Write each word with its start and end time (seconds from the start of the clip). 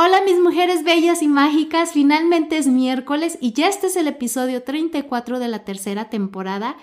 Hola 0.00 0.22
mis 0.24 0.38
mujeres 0.38 0.84
bellas 0.84 1.22
y 1.22 1.26
mágicas, 1.26 1.90
finalmente 1.90 2.56
es 2.56 2.68
miércoles 2.68 3.36
y 3.40 3.52
ya 3.52 3.66
este 3.66 3.88
es 3.88 3.96
el 3.96 4.06
episodio 4.06 4.62
34 4.62 5.40
de 5.40 5.48
la 5.48 5.64
tercera 5.64 6.08
temporada 6.08 6.76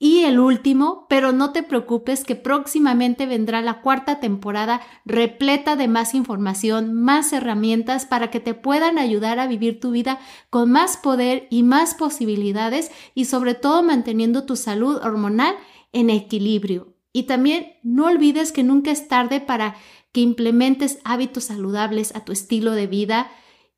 y 0.00 0.24
el 0.24 0.40
último, 0.40 1.06
pero 1.08 1.30
no 1.30 1.52
te 1.52 1.62
preocupes 1.62 2.24
que 2.24 2.34
próximamente 2.34 3.26
vendrá 3.26 3.62
la 3.62 3.82
cuarta 3.82 4.18
temporada 4.18 4.80
repleta 5.04 5.76
de 5.76 5.86
más 5.86 6.12
información, 6.12 6.92
más 6.92 7.32
herramientas 7.32 8.04
para 8.04 8.32
que 8.32 8.40
te 8.40 8.54
puedan 8.54 8.98
ayudar 8.98 9.38
a 9.38 9.46
vivir 9.46 9.78
tu 9.78 9.92
vida 9.92 10.18
con 10.50 10.72
más 10.72 10.96
poder 10.96 11.46
y 11.50 11.62
más 11.62 11.94
posibilidades 11.94 12.90
y 13.14 13.26
sobre 13.26 13.54
todo 13.54 13.84
manteniendo 13.84 14.44
tu 14.44 14.56
salud 14.56 14.96
hormonal 15.04 15.54
en 15.92 16.10
equilibrio. 16.10 16.96
Y 17.12 17.22
también 17.22 17.74
no 17.84 18.06
olvides 18.06 18.50
que 18.50 18.64
nunca 18.64 18.90
es 18.90 19.06
tarde 19.06 19.40
para 19.40 19.76
que 20.16 20.22
implementes 20.22 20.98
hábitos 21.04 21.44
saludables 21.44 22.16
a 22.16 22.24
tu 22.24 22.32
estilo 22.32 22.70
de 22.70 22.86
vida, 22.86 23.30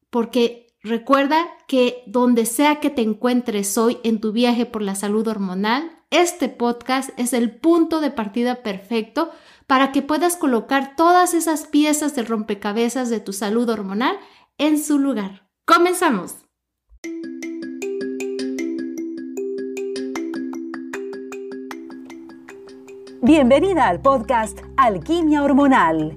porque 0.08 0.68
recuerda 0.84 1.44
que 1.66 2.04
donde 2.06 2.46
sea 2.46 2.78
que 2.78 2.90
te 2.90 3.02
encuentres 3.02 3.76
hoy 3.76 3.98
en 4.04 4.20
tu 4.20 4.30
viaje 4.30 4.64
por 4.64 4.82
la 4.82 4.94
salud 4.94 5.26
hormonal, 5.26 5.90
este 6.10 6.48
podcast 6.48 7.10
es 7.16 7.32
el 7.32 7.58
punto 7.58 8.00
de 8.00 8.12
partida 8.12 8.62
perfecto 8.62 9.32
para 9.66 9.90
que 9.90 10.00
puedas 10.00 10.36
colocar 10.36 10.94
todas 10.94 11.34
esas 11.34 11.66
piezas 11.66 12.14
del 12.14 12.26
rompecabezas 12.26 13.10
de 13.10 13.18
tu 13.18 13.32
salud 13.32 13.68
hormonal 13.68 14.16
en 14.58 14.80
su 14.80 15.00
lugar. 15.00 15.50
Comenzamos. 15.64 16.36
Bienvenida 23.20 23.88
al 23.88 24.00
podcast 24.00 24.60
Alquimia 24.76 25.42
Hormonal 25.42 26.16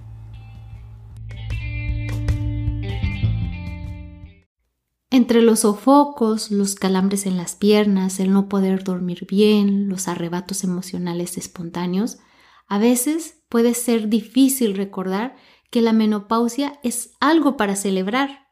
Entre 5.13 5.41
los 5.41 5.59
sofocos, 5.59 6.51
los 6.51 6.75
calambres 6.75 7.25
en 7.25 7.35
las 7.35 7.55
piernas, 7.55 8.21
el 8.21 8.31
no 8.31 8.47
poder 8.47 8.85
dormir 8.85 9.27
bien, 9.29 9.89
los 9.89 10.07
arrebatos 10.07 10.63
emocionales 10.63 11.37
espontáneos, 11.37 12.19
a 12.65 12.79
veces 12.79 13.43
puede 13.49 13.73
ser 13.73 14.07
difícil 14.07 14.73
recordar 14.73 15.35
que 15.69 15.81
la 15.81 15.91
menopausia 15.91 16.79
es 16.81 17.11
algo 17.19 17.57
para 17.57 17.75
celebrar. 17.75 18.47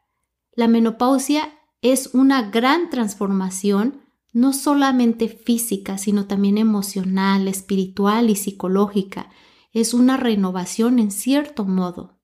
La 0.52 0.68
menopausia 0.68 1.50
es 1.80 2.10
una 2.12 2.50
gran 2.50 2.90
transformación, 2.90 4.02
no 4.34 4.52
solamente 4.52 5.28
física, 5.28 5.96
sino 5.96 6.26
también 6.26 6.58
emocional, 6.58 7.48
espiritual 7.48 8.28
y 8.28 8.36
psicológica. 8.36 9.30
Es 9.72 9.94
una 9.94 10.18
renovación 10.18 10.98
en 10.98 11.10
cierto 11.10 11.64
modo 11.64 12.19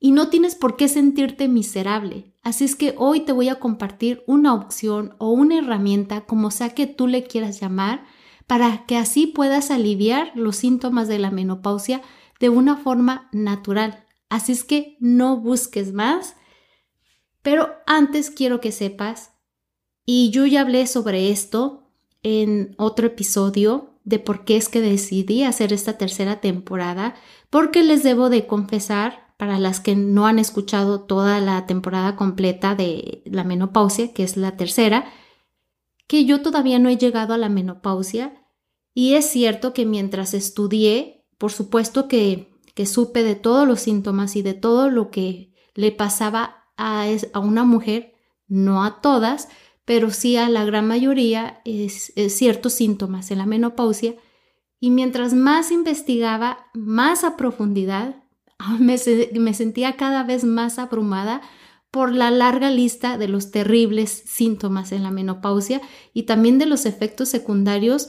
y 0.00 0.12
no 0.12 0.28
tienes 0.28 0.54
por 0.54 0.76
qué 0.76 0.88
sentirte 0.88 1.46
miserable. 1.46 2.34
Así 2.42 2.64
es 2.64 2.74
que 2.74 2.94
hoy 2.96 3.20
te 3.20 3.32
voy 3.32 3.50
a 3.50 3.60
compartir 3.60 4.24
una 4.26 4.54
opción 4.54 5.14
o 5.18 5.30
una 5.30 5.58
herramienta, 5.58 6.22
como 6.22 6.50
sea 6.50 6.70
que 6.70 6.86
tú 6.86 7.06
le 7.06 7.24
quieras 7.24 7.60
llamar, 7.60 8.06
para 8.46 8.86
que 8.86 8.96
así 8.96 9.26
puedas 9.26 9.70
aliviar 9.70 10.32
los 10.34 10.56
síntomas 10.56 11.06
de 11.06 11.18
la 11.18 11.30
menopausia 11.30 12.00
de 12.40 12.48
una 12.48 12.78
forma 12.78 13.28
natural. 13.32 14.06
Así 14.30 14.52
es 14.52 14.64
que 14.64 14.96
no 15.00 15.36
busques 15.36 15.92
más. 15.92 16.34
Pero 17.42 17.70
antes 17.86 18.30
quiero 18.30 18.60
que 18.60 18.72
sepas, 18.72 19.32
y 20.06 20.30
yo 20.30 20.46
ya 20.46 20.62
hablé 20.62 20.86
sobre 20.86 21.30
esto 21.30 21.92
en 22.22 22.74
otro 22.78 23.06
episodio, 23.06 23.98
de 24.04 24.18
por 24.18 24.44
qué 24.44 24.56
es 24.56 24.68
que 24.70 24.80
decidí 24.80 25.44
hacer 25.44 25.72
esta 25.74 25.98
tercera 25.98 26.40
temporada, 26.40 27.14
porque 27.50 27.82
les 27.82 28.02
debo 28.02 28.30
de 28.30 28.46
confesar 28.46 29.29
para 29.40 29.58
las 29.58 29.80
que 29.80 29.96
no 29.96 30.26
han 30.26 30.38
escuchado 30.38 31.00
toda 31.00 31.40
la 31.40 31.64
temporada 31.64 32.14
completa 32.14 32.74
de 32.74 33.22
la 33.24 33.42
menopausia, 33.42 34.12
que 34.12 34.22
es 34.22 34.36
la 34.36 34.58
tercera, 34.58 35.10
que 36.06 36.26
yo 36.26 36.42
todavía 36.42 36.78
no 36.78 36.90
he 36.90 36.98
llegado 36.98 37.32
a 37.32 37.38
la 37.38 37.48
menopausia 37.48 38.46
y 38.92 39.14
es 39.14 39.30
cierto 39.30 39.72
que 39.72 39.86
mientras 39.86 40.34
estudié, 40.34 41.24
por 41.38 41.52
supuesto 41.52 42.06
que, 42.06 42.52
que 42.74 42.84
supe 42.84 43.22
de 43.22 43.34
todos 43.34 43.66
los 43.66 43.80
síntomas 43.80 44.36
y 44.36 44.42
de 44.42 44.52
todo 44.52 44.90
lo 44.90 45.10
que 45.10 45.54
le 45.74 45.90
pasaba 45.90 46.66
a, 46.76 47.06
a 47.32 47.38
una 47.38 47.64
mujer, 47.64 48.12
no 48.46 48.84
a 48.84 49.00
todas, 49.00 49.48
pero 49.86 50.10
sí 50.10 50.36
a 50.36 50.50
la 50.50 50.66
gran 50.66 50.86
mayoría, 50.86 51.62
es, 51.64 52.12
ciertos 52.28 52.74
síntomas 52.74 53.30
en 53.30 53.38
la 53.38 53.46
menopausia. 53.46 54.16
Y 54.80 54.90
mientras 54.90 55.32
más 55.32 55.70
investigaba, 55.70 56.66
más 56.74 57.24
a 57.24 57.38
profundidad, 57.38 58.19
me, 58.78 58.98
sentía 59.54 59.96
cada 59.96 60.24
vez 60.24 60.44
más 60.44 60.78
abrumada 60.78 61.42
por 61.90 62.14
la 62.14 62.30
larga 62.30 62.70
lista 62.70 63.18
de 63.18 63.28
los 63.28 63.50
terribles 63.50 64.10
síntomas 64.10 64.92
en 64.92 65.02
la 65.02 65.10
menopausia 65.10 65.80
y 66.14 66.24
también 66.24 66.58
de 66.58 66.66
los 66.66 66.86
efectos 66.86 67.28
secundarios 67.28 68.08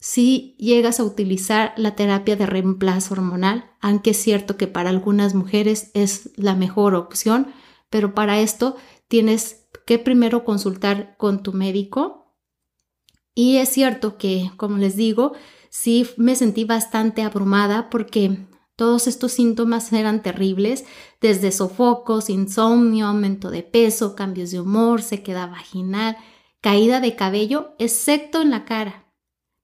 si 0.00 0.54
llegas 0.58 1.00
a 1.00 1.04
utilizar 1.04 1.74
la 1.76 1.96
terapia 1.96 2.36
de 2.36 2.46
reemplazo 2.46 3.14
hormonal, 3.14 3.72
aunque 3.80 4.10
es 4.10 4.16
cierto 4.16 4.56
que 4.56 4.68
para 4.68 4.90
algunas 4.90 5.34
mujeres 5.34 5.90
es 5.92 6.30
la 6.36 6.54
mejor 6.54 6.94
opción, 6.94 7.48
pero 7.90 8.14
para 8.14 8.38
esto 8.38 8.76
tienes 9.08 9.66
que 9.86 9.98
primero 9.98 10.44
consultar 10.44 11.16
con 11.16 11.42
tu 11.42 11.52
médico. 11.52 12.36
Y 13.34 13.56
es 13.56 13.70
cierto 13.70 14.18
que, 14.18 14.52
como 14.56 14.78
les 14.78 14.94
digo, 14.94 15.32
sí 15.68 16.06
me 16.16 16.36
sentí 16.36 16.64
bastante 16.64 17.22
abrumada 17.22 17.90
porque 17.90 18.46
todos 18.78 19.08
estos 19.08 19.32
síntomas 19.32 19.92
eran 19.92 20.22
terribles, 20.22 20.84
desde 21.20 21.50
sofocos, 21.50 22.30
insomnio, 22.30 23.06
aumento 23.06 23.50
de 23.50 23.64
peso, 23.64 24.14
cambios 24.14 24.52
de 24.52 24.60
humor, 24.60 25.02
sequedad 25.02 25.50
vaginal, 25.50 26.16
caída 26.60 27.00
de 27.00 27.16
cabello, 27.16 27.74
excepto 27.80 28.40
en 28.40 28.50
la 28.50 28.64
cara, 28.64 29.12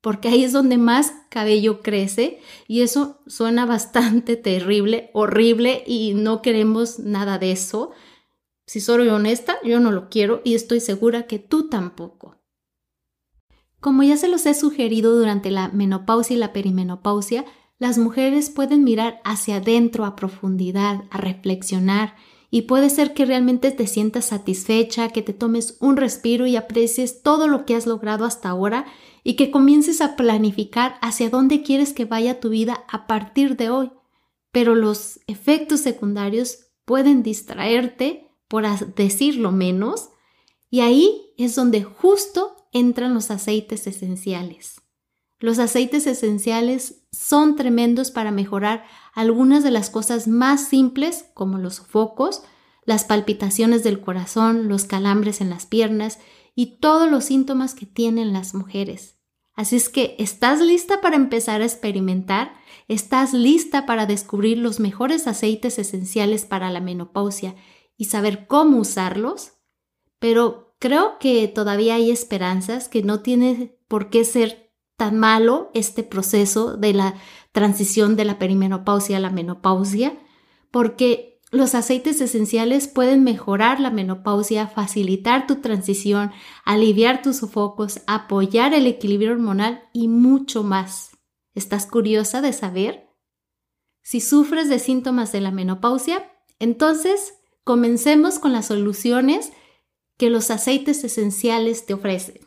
porque 0.00 0.26
ahí 0.26 0.42
es 0.42 0.52
donde 0.52 0.78
más 0.78 1.12
cabello 1.28 1.80
crece 1.80 2.40
y 2.66 2.82
eso 2.82 3.20
suena 3.28 3.66
bastante 3.74 4.34
terrible, 4.34 5.10
horrible 5.12 5.84
y 5.86 6.14
no 6.14 6.42
queremos 6.42 6.98
nada 6.98 7.38
de 7.38 7.52
eso. 7.52 7.92
Si 8.66 8.80
soy 8.80 9.06
honesta, 9.06 9.58
yo 9.62 9.78
no 9.78 9.92
lo 9.92 10.08
quiero 10.08 10.40
y 10.42 10.56
estoy 10.56 10.80
segura 10.80 11.28
que 11.28 11.38
tú 11.38 11.68
tampoco. 11.68 12.42
Como 13.78 14.02
ya 14.02 14.16
se 14.16 14.26
los 14.26 14.44
he 14.46 14.54
sugerido 14.54 15.16
durante 15.16 15.52
la 15.52 15.68
menopausia 15.68 16.34
y 16.34 16.40
la 16.40 16.52
perimenopausia, 16.52 17.44
las 17.78 17.98
mujeres 17.98 18.50
pueden 18.50 18.84
mirar 18.84 19.20
hacia 19.24 19.56
adentro 19.56 20.04
a 20.04 20.16
profundidad, 20.16 21.04
a 21.10 21.18
reflexionar, 21.18 22.14
y 22.50 22.62
puede 22.62 22.88
ser 22.88 23.14
que 23.14 23.24
realmente 23.24 23.72
te 23.72 23.88
sientas 23.88 24.26
satisfecha, 24.26 25.08
que 25.08 25.22
te 25.22 25.32
tomes 25.32 25.76
un 25.80 25.96
respiro 25.96 26.46
y 26.46 26.54
aprecies 26.54 27.20
todo 27.22 27.48
lo 27.48 27.66
que 27.66 27.74
has 27.74 27.84
logrado 27.84 28.24
hasta 28.24 28.48
ahora 28.48 28.86
y 29.24 29.34
que 29.34 29.50
comiences 29.50 30.00
a 30.00 30.14
planificar 30.14 30.96
hacia 31.02 31.30
dónde 31.30 31.62
quieres 31.62 31.92
que 31.92 32.04
vaya 32.04 32.38
tu 32.38 32.50
vida 32.50 32.84
a 32.88 33.08
partir 33.08 33.56
de 33.56 33.70
hoy. 33.70 33.90
Pero 34.52 34.76
los 34.76 35.18
efectos 35.26 35.80
secundarios 35.80 36.66
pueden 36.84 37.24
distraerte, 37.24 38.30
por 38.46 38.64
decirlo 38.94 39.50
menos, 39.50 40.10
y 40.70 40.80
ahí 40.80 41.32
es 41.36 41.56
donde 41.56 41.82
justo 41.82 42.68
entran 42.70 43.14
los 43.14 43.32
aceites 43.32 43.88
esenciales. 43.88 44.83
Los 45.38 45.58
aceites 45.58 46.06
esenciales 46.06 47.06
son 47.12 47.56
tremendos 47.56 48.10
para 48.10 48.30
mejorar 48.30 48.84
algunas 49.14 49.62
de 49.62 49.70
las 49.70 49.90
cosas 49.90 50.28
más 50.28 50.68
simples 50.68 51.26
como 51.34 51.58
los 51.58 51.76
sofocos, 51.76 52.42
las 52.84 53.04
palpitaciones 53.04 53.82
del 53.82 54.00
corazón, 54.00 54.68
los 54.68 54.84
calambres 54.84 55.40
en 55.40 55.50
las 55.50 55.66
piernas 55.66 56.18
y 56.54 56.78
todos 56.78 57.10
los 57.10 57.24
síntomas 57.24 57.74
que 57.74 57.86
tienen 57.86 58.32
las 58.32 58.54
mujeres. 58.54 59.18
Así 59.54 59.76
es 59.76 59.88
que, 59.88 60.16
¿estás 60.18 60.60
lista 60.60 61.00
para 61.00 61.16
empezar 61.16 61.62
a 61.62 61.64
experimentar? 61.64 62.54
¿Estás 62.88 63.32
lista 63.32 63.86
para 63.86 64.06
descubrir 64.06 64.58
los 64.58 64.80
mejores 64.80 65.26
aceites 65.28 65.78
esenciales 65.78 66.44
para 66.44 66.70
la 66.70 66.80
menopausia 66.80 67.54
y 67.96 68.06
saber 68.06 68.46
cómo 68.48 68.78
usarlos? 68.78 69.52
Pero 70.18 70.76
creo 70.80 71.18
que 71.18 71.46
todavía 71.46 71.94
hay 71.94 72.10
esperanzas, 72.10 72.88
que 72.88 73.02
no 73.02 73.20
tiene 73.20 73.78
por 73.86 74.10
qué 74.10 74.24
ser 74.24 74.63
tan 74.96 75.18
malo 75.18 75.70
este 75.74 76.02
proceso 76.02 76.76
de 76.76 76.92
la 76.92 77.14
transición 77.52 78.16
de 78.16 78.24
la 78.24 78.38
perimenopausia 78.38 79.16
a 79.16 79.20
la 79.20 79.30
menopausia, 79.30 80.18
porque 80.70 81.40
los 81.50 81.74
aceites 81.74 82.20
esenciales 82.20 82.88
pueden 82.88 83.22
mejorar 83.22 83.78
la 83.78 83.90
menopausia, 83.90 84.66
facilitar 84.66 85.46
tu 85.46 85.60
transición, 85.60 86.32
aliviar 86.64 87.22
tus 87.22 87.36
sofocos, 87.36 88.00
apoyar 88.06 88.74
el 88.74 88.88
equilibrio 88.88 89.32
hormonal 89.32 89.84
y 89.92 90.08
mucho 90.08 90.64
más. 90.64 91.10
¿Estás 91.54 91.86
curiosa 91.86 92.40
de 92.40 92.52
saber? 92.52 93.08
Si 94.02 94.20
sufres 94.20 94.68
de 94.68 94.80
síntomas 94.80 95.30
de 95.30 95.40
la 95.40 95.52
menopausia, 95.52 96.28
entonces 96.58 97.34
comencemos 97.62 98.40
con 98.40 98.52
las 98.52 98.66
soluciones 98.66 99.52
que 100.18 100.30
los 100.30 100.50
aceites 100.50 101.04
esenciales 101.04 101.86
te 101.86 101.94
ofrecen. 101.94 102.40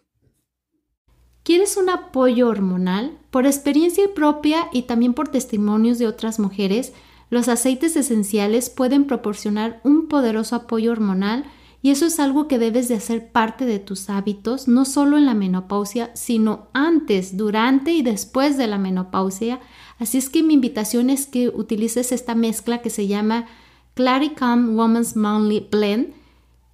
¿Quieres 1.47 1.77
un 1.77 1.89
apoyo 1.89 2.49
hormonal? 2.49 3.17
Por 3.31 3.45
experiencia 3.45 4.03
propia 4.13 4.67
y 4.73 4.81
también 4.81 5.13
por 5.13 5.29
testimonios 5.29 5.97
de 5.97 6.05
otras 6.05 6.39
mujeres, 6.39 6.91
los 7.29 7.47
aceites 7.47 7.95
esenciales 7.95 8.69
pueden 8.69 9.05
proporcionar 9.05 9.79
un 9.85 10.09
poderoso 10.09 10.57
apoyo 10.57 10.91
hormonal 10.91 11.45
y 11.81 11.91
eso 11.91 12.05
es 12.05 12.19
algo 12.19 12.49
que 12.49 12.59
debes 12.59 12.89
de 12.89 12.95
hacer 12.95 13.31
parte 13.31 13.65
de 13.65 13.79
tus 13.79 14.09
hábitos, 14.09 14.67
no 14.67 14.83
solo 14.83 15.17
en 15.17 15.25
la 15.25 15.35
menopausia, 15.35 16.11
sino 16.15 16.67
antes, 16.73 17.37
durante 17.37 17.93
y 17.93 18.01
después 18.01 18.57
de 18.57 18.67
la 18.67 18.77
menopausia. 18.77 19.61
Así 19.99 20.17
es 20.17 20.29
que 20.29 20.43
mi 20.43 20.55
invitación 20.55 21.09
es 21.09 21.27
que 21.27 21.47
utilices 21.47 22.11
esta 22.11 22.35
mezcla 22.35 22.81
que 22.81 22.89
se 22.89 23.07
llama 23.07 23.45
Claricam 23.93 24.77
Woman's 24.77 25.15
Monthly 25.15 25.69
Blend. 25.71 26.16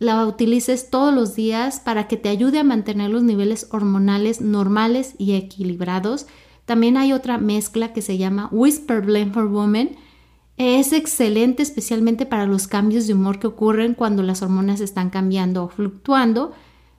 La 0.03 0.25
utilices 0.25 0.89
todos 0.89 1.13
los 1.13 1.35
días 1.35 1.79
para 1.79 2.07
que 2.07 2.17
te 2.17 2.29
ayude 2.29 2.59
a 2.59 2.63
mantener 2.63 3.09
los 3.09 3.23
niveles 3.23 3.67
hormonales 3.71 4.41
normales 4.41 5.15
y 5.17 5.33
equilibrados. 5.33 6.27
También 6.65 6.97
hay 6.97 7.13
otra 7.13 7.37
mezcla 7.37 7.93
que 7.93 8.01
se 8.01 8.17
llama 8.17 8.49
Whisper 8.51 9.01
Blend 9.01 9.33
for 9.33 9.45
Women 9.45 9.97
es 10.57 10.93
excelente 10.93 11.63
especialmente 11.63 12.25
para 12.25 12.45
los 12.45 12.67
cambios 12.67 13.07
de 13.07 13.13
humor 13.13 13.39
que 13.39 13.47
ocurren 13.47 13.95
cuando 13.95 14.21
las 14.21 14.41
hormonas 14.43 14.81
están 14.81 15.09
cambiando 15.09 15.63
o 15.63 15.69
fluctuando. 15.69 16.53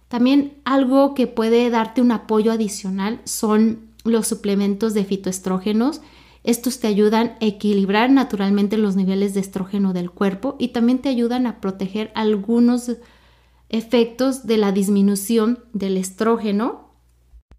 También 0.08 0.54
algo 0.64 1.14
que 1.14 1.26
puede 1.26 1.70
darte 1.70 2.00
un 2.00 2.10
apoyo 2.10 2.52
adicional 2.52 3.20
son 3.24 3.90
los 4.04 4.26
suplementos 4.26 4.92
de 4.92 5.04
fitoestrógenos. 5.04 6.00
Estos 6.44 6.78
te 6.78 6.86
ayudan 6.86 7.36
a 7.40 7.46
equilibrar 7.46 8.10
naturalmente 8.10 8.78
los 8.78 8.94
niveles 8.94 9.34
de 9.34 9.40
estrógeno 9.40 9.92
del 9.92 10.10
cuerpo 10.10 10.54
y 10.58 10.68
también 10.68 11.00
te 11.00 11.08
ayudan 11.08 11.46
a 11.48 11.60
proteger 11.60 12.12
algunos 12.14 12.92
efectos 13.68 14.46
de 14.46 14.58
la 14.58 14.70
disminución 14.70 15.64
del 15.72 15.96
estrógeno. 15.96 17.00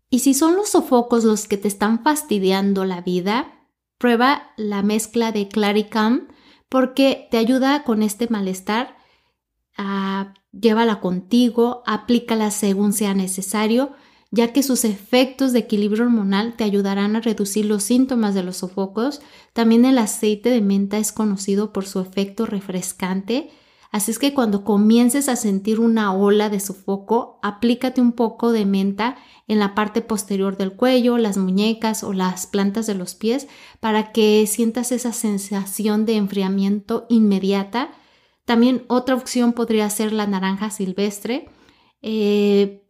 Y 0.10 0.20
si 0.20 0.34
son 0.34 0.56
los 0.56 0.70
sofocos 0.70 1.26
los 1.26 1.48
que 1.48 1.58
te 1.58 1.68
están 1.68 2.04
fastidiando 2.04 2.86
la 2.86 3.02
vida, 3.02 3.56
Prueba 3.98 4.52
la 4.58 4.84
mezcla 4.84 5.32
de 5.32 5.48
Claricam 5.48 6.28
porque 6.70 7.28
te 7.32 7.38
ayuda 7.38 7.84
con 7.84 8.04
este 8.04 8.28
malestar. 8.30 8.98
Ah, 9.78 10.34
llévala 10.52 11.00
contigo, 11.00 11.82
aplícala 11.86 12.52
según 12.52 12.92
sea 12.92 13.14
necesario, 13.14 13.94
ya 14.36 14.54
que 14.54 14.62
sus 14.62 14.86
efectos 14.86 15.54
de 15.54 15.60
equilibrio 15.60 16.04
hormonal 16.04 16.56
te 16.56 16.64
ayudarán 16.64 17.16
a 17.16 17.22
reducir 17.22 17.66
los 17.66 17.84
síntomas 17.84 18.36
de 18.36 18.44
los 18.44 18.58
sofocos. 18.58 19.22
También 19.54 19.86
el 19.86 19.98
aceite 19.98 20.50
de 20.50 20.62
menta 20.62 20.98
es 20.98 21.12
conocido 21.12 21.74
por 21.74 21.86
su 21.86 22.00
efecto 22.00 22.46
refrescante 22.46 23.50
Así 23.96 24.12
es 24.12 24.20
que 24.20 24.34
cuando 24.34 24.66
comiences 24.66 25.30
a 25.30 25.38
sentir 25.38 25.80
una 25.80 26.14
ola 26.14 26.50
de 26.50 26.60
sofoco, 26.60 27.40
aplícate 27.42 28.02
un 28.02 28.12
poco 28.12 28.52
de 28.52 28.66
menta 28.66 29.16
en 29.48 29.58
la 29.58 29.74
parte 29.74 30.02
posterior 30.02 30.58
del 30.58 30.74
cuello, 30.74 31.18
las 31.18 31.38
muñecas 31.38 32.04
o 32.04 32.12
las 32.12 32.46
plantas 32.46 32.88
de 32.88 32.94
los 32.94 33.16
pies 33.16 33.48
para 33.80 34.12
que 34.12 34.46
sientas 34.48 34.92
esa 34.92 35.14
sensación 35.14 36.06
de 36.06 36.18
enfriamiento 36.18 37.06
inmediata. 37.08 37.92
También 38.44 38.84
otra 38.90 39.16
opción 39.16 39.54
podría 39.54 39.90
ser 39.90 40.12
la 40.12 40.28
naranja 40.28 40.72
silvestre. 40.72 41.48
Eh, 42.02 42.85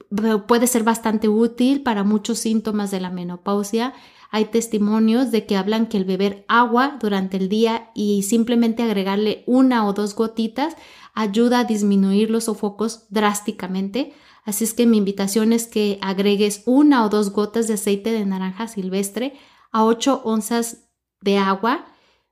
puede 0.48 0.68
ser 0.68 0.84
bastante 0.84 1.28
útil 1.30 1.84
para 1.84 2.04
muchos 2.04 2.40
síntomas 2.40 2.92
de 2.92 3.00
la 3.00 3.10
menopausia. 3.10 3.94
Hay 4.32 4.46
testimonios 4.46 5.32
de 5.32 5.46
que 5.46 5.56
hablan 5.56 5.88
que 5.88 5.98
el 5.98 6.06
beber 6.06 6.46
agua 6.48 6.98
durante 7.00 7.38
el 7.38 7.48
día 7.50 7.92
y 7.94 8.24
simplemente 8.24 8.84
agregarle 8.84 9.44
una 9.48 9.88
o 9.88 9.94
dos 9.94 10.16
gotitas 10.16 10.76
ayuda 11.14 11.60
a 11.60 11.64
disminuir 11.64 12.30
los 12.30 12.46
sofocos 12.46 13.06
drásticamente. 13.10 14.14
Así 14.44 14.64
es 14.64 14.74
que 14.74 14.86
mi 14.86 14.98
invitación 14.98 15.54
es 15.54 15.68
que 15.68 15.98
agregues 16.02 16.64
una 16.66 17.06
o 17.06 17.10
dos 17.10 17.32
gotas 17.32 17.68
de 17.68 17.76
aceite 17.76 18.12
de 18.12 18.26
naranja 18.26 18.68
silvestre 18.68 19.34
a 19.72 19.86
8 19.86 20.22
onzas 20.24 20.90
de 21.22 21.38
agua. 21.38 21.86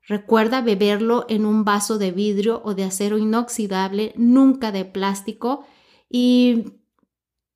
Recuerda 0.08 0.62
beberlo 0.62 1.26
en 1.30 1.46
un 1.46 1.64
vaso 1.64 1.98
de 1.98 2.12
vidrio 2.12 2.62
o 2.66 2.76
de 2.76 2.84
acero 2.84 3.18
inoxidable, 3.18 4.14
nunca 4.16 4.72
de 4.72 4.86
plástico. 4.86 5.66
Y 6.10 6.83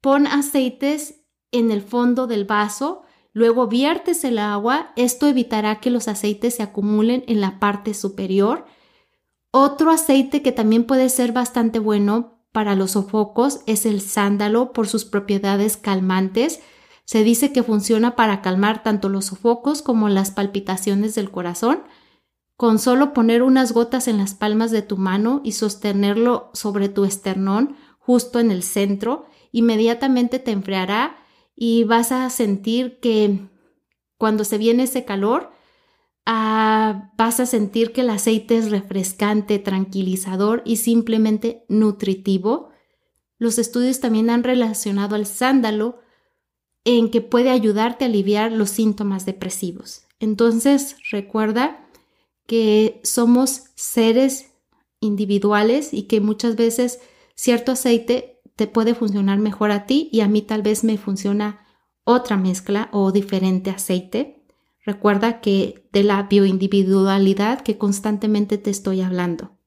pon 0.01 0.27
aceites 0.27 1.21
en 1.51 1.71
el 1.71 1.81
fondo 1.81 2.27
del 2.27 2.45
vaso 2.45 3.03
Luego 3.37 3.67
viertes 3.67 4.23
el 4.23 4.39
agua, 4.39 4.93
esto 4.95 5.27
evitará 5.27 5.79
que 5.79 5.91
los 5.91 6.07
aceites 6.07 6.55
se 6.55 6.63
acumulen 6.63 7.23
en 7.27 7.39
la 7.39 7.59
parte 7.59 7.93
superior. 7.93 8.65
Otro 9.51 9.91
aceite 9.91 10.41
que 10.41 10.51
también 10.51 10.85
puede 10.85 11.07
ser 11.09 11.33
bastante 11.33 11.77
bueno 11.77 12.41
para 12.51 12.75
los 12.75 12.93
sofocos 12.93 13.59
es 13.67 13.85
el 13.85 14.01
sándalo 14.01 14.73
por 14.73 14.87
sus 14.87 15.05
propiedades 15.05 15.77
calmantes. 15.77 16.61
Se 17.05 17.23
dice 17.23 17.53
que 17.53 17.61
funciona 17.61 18.15
para 18.15 18.41
calmar 18.41 18.81
tanto 18.81 19.07
los 19.07 19.25
sofocos 19.25 19.83
como 19.83 20.09
las 20.09 20.31
palpitaciones 20.31 21.13
del 21.13 21.29
corazón. 21.29 21.83
Con 22.55 22.79
solo 22.79 23.13
poner 23.13 23.43
unas 23.43 23.71
gotas 23.71 24.07
en 24.07 24.17
las 24.17 24.33
palmas 24.33 24.71
de 24.71 24.81
tu 24.81 24.97
mano 24.97 25.41
y 25.43 25.51
sostenerlo 25.51 26.49
sobre 26.53 26.89
tu 26.89 27.05
esternón, 27.05 27.75
justo 27.99 28.39
en 28.39 28.49
el 28.49 28.63
centro, 28.63 29.27
inmediatamente 29.57 30.39
te 30.39 30.51
enfriará 30.51 31.17
y 31.55 31.83
vas 31.83 32.11
a 32.11 32.29
sentir 32.29 32.99
que 32.99 33.39
cuando 34.17 34.43
se 34.43 34.57
viene 34.57 34.83
ese 34.83 35.05
calor, 35.05 35.51
ah, 36.25 37.11
vas 37.17 37.39
a 37.39 37.45
sentir 37.45 37.91
que 37.91 38.01
el 38.01 38.09
aceite 38.09 38.57
es 38.57 38.69
refrescante, 38.69 39.59
tranquilizador 39.59 40.61
y 40.65 40.77
simplemente 40.77 41.65
nutritivo. 41.67 42.69
Los 43.39 43.57
estudios 43.57 43.99
también 43.99 44.29
han 44.29 44.43
relacionado 44.43 45.15
al 45.15 45.25
sándalo 45.25 45.99
en 46.83 47.09
que 47.11 47.21
puede 47.21 47.49
ayudarte 47.49 48.05
a 48.05 48.07
aliviar 48.07 48.51
los 48.51 48.69
síntomas 48.69 49.25
depresivos. 49.25 50.03
Entonces, 50.19 50.95
recuerda 51.11 51.85
que 52.45 53.01
somos 53.03 53.65
seres 53.75 54.51
individuales 54.99 55.93
y 55.93 56.03
que 56.03 56.21
muchas 56.21 56.55
veces 56.55 56.99
cierto 57.35 57.73
aceite 57.73 58.36
te 58.57 58.67
puede 58.67 58.95
funcionar 58.95 59.37
mejor 59.37 59.71
a 59.71 59.85
ti 59.85 60.09
y 60.11 60.21
a 60.21 60.27
mí 60.27 60.41
tal 60.41 60.63
vez 60.63 60.83
me 60.83 60.97
funciona 60.97 61.65
otra 62.03 62.37
mezcla 62.37 62.89
o 62.91 63.11
diferente 63.11 63.69
aceite. 63.69 64.43
Recuerda 64.83 65.41
que 65.41 65.87
de 65.93 66.03
la 66.03 66.23
bioindividualidad 66.23 67.61
que 67.61 67.77
constantemente 67.77 68.57
te 68.57 68.71
estoy 68.71 69.01
hablando. 69.01 69.57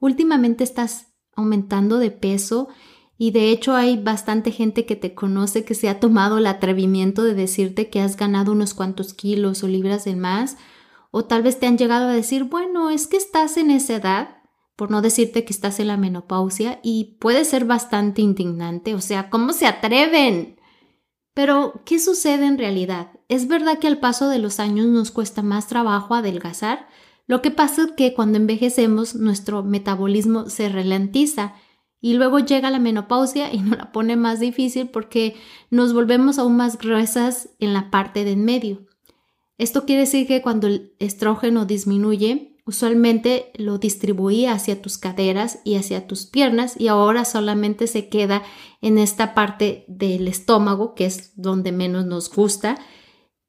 Últimamente 0.00 0.64
estás 0.64 1.14
aumentando 1.36 1.98
de 1.98 2.10
peso 2.10 2.68
y 3.16 3.30
de 3.30 3.50
hecho 3.50 3.76
hay 3.76 3.96
bastante 3.96 4.50
gente 4.50 4.86
que 4.86 4.96
te 4.96 5.14
conoce 5.14 5.64
que 5.64 5.74
se 5.74 5.88
ha 5.88 6.00
tomado 6.00 6.38
el 6.38 6.46
atrevimiento 6.46 7.22
de 7.22 7.34
decirte 7.34 7.90
que 7.90 8.00
has 8.00 8.16
ganado 8.16 8.50
unos 8.50 8.74
cuantos 8.74 9.14
kilos 9.14 9.62
o 9.62 9.68
libras 9.68 10.04
de 10.04 10.16
más 10.16 10.56
o 11.12 11.26
tal 11.26 11.42
vez 11.42 11.60
te 11.60 11.66
han 11.66 11.78
llegado 11.78 12.08
a 12.08 12.12
decir, 12.12 12.44
bueno, 12.44 12.90
es 12.90 13.06
que 13.06 13.18
estás 13.18 13.56
en 13.56 13.70
esa 13.70 13.96
edad 13.96 14.39
por 14.80 14.90
no 14.90 15.02
decirte 15.02 15.44
que 15.44 15.52
estás 15.52 15.78
en 15.78 15.88
la 15.88 15.98
menopausia 15.98 16.80
y 16.82 17.18
puede 17.20 17.44
ser 17.44 17.66
bastante 17.66 18.22
indignante, 18.22 18.94
o 18.94 19.02
sea, 19.02 19.28
¿cómo 19.28 19.52
se 19.52 19.66
atreven? 19.66 20.58
Pero, 21.34 21.82
¿qué 21.84 21.98
sucede 21.98 22.46
en 22.46 22.56
realidad? 22.56 23.10
¿Es 23.28 23.46
verdad 23.46 23.78
que 23.78 23.88
al 23.88 23.98
paso 23.98 24.30
de 24.30 24.38
los 24.38 24.58
años 24.58 24.86
nos 24.86 25.10
cuesta 25.10 25.42
más 25.42 25.66
trabajo 25.66 26.14
adelgazar? 26.14 26.88
Lo 27.26 27.42
que 27.42 27.50
pasa 27.50 27.82
es 27.82 27.92
que 27.92 28.14
cuando 28.14 28.38
envejecemos 28.38 29.14
nuestro 29.14 29.62
metabolismo 29.62 30.48
se 30.48 30.70
ralentiza 30.70 31.56
y 32.00 32.14
luego 32.14 32.38
llega 32.38 32.70
la 32.70 32.78
menopausia 32.78 33.52
y 33.52 33.58
nos 33.58 33.76
la 33.76 33.92
pone 33.92 34.16
más 34.16 34.40
difícil 34.40 34.88
porque 34.88 35.36
nos 35.68 35.92
volvemos 35.92 36.38
aún 36.38 36.56
más 36.56 36.78
gruesas 36.78 37.50
en 37.58 37.74
la 37.74 37.90
parte 37.90 38.24
de 38.24 38.32
en 38.32 38.46
medio. 38.46 38.86
Esto 39.58 39.84
quiere 39.84 40.00
decir 40.00 40.26
que 40.26 40.40
cuando 40.40 40.68
el 40.68 40.94
estrógeno 41.00 41.66
disminuye, 41.66 42.49
Usualmente 42.70 43.50
lo 43.56 43.78
distribuía 43.78 44.52
hacia 44.52 44.80
tus 44.80 44.96
caderas 44.96 45.58
y 45.64 45.74
hacia 45.74 46.06
tus 46.06 46.26
piernas 46.26 46.76
y 46.78 46.86
ahora 46.86 47.24
solamente 47.24 47.88
se 47.88 48.08
queda 48.08 48.44
en 48.80 48.96
esta 48.96 49.34
parte 49.34 49.84
del 49.88 50.28
estómago, 50.28 50.94
que 50.94 51.06
es 51.06 51.32
donde 51.34 51.72
menos 51.72 52.06
nos 52.06 52.32
gusta. 52.32 52.78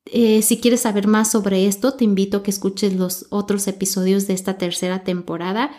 Eh, 0.06 0.42
si 0.42 0.60
quieres 0.60 0.82
saber 0.82 1.06
más 1.06 1.30
sobre 1.30 1.68
esto, 1.68 1.94
te 1.94 2.04
invito 2.04 2.38
a 2.38 2.42
que 2.42 2.50
escuches 2.50 2.96
los 2.96 3.28
otros 3.30 3.68
episodios 3.68 4.26
de 4.26 4.34
esta 4.34 4.58
tercera 4.58 5.04
temporada. 5.04 5.70